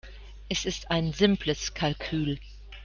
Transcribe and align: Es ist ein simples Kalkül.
Es 0.49 0.65
ist 0.65 0.89
ein 0.89 1.13
simples 1.13 1.75
Kalkül. 1.75 2.39